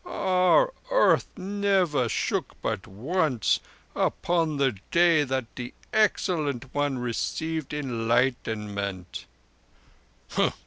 [0.03, 9.27] "Our earth never shook but once—upon the day that the Excellent One received Enlightenment."